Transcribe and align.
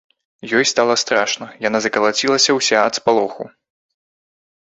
Ёй 0.59 0.65
стала 0.69 0.95
страшна, 1.01 1.47
яна 1.67 1.77
закалацілася 1.85 2.51
ўся 2.59 2.77
ад 2.87 2.93
спалоху. 3.01 3.43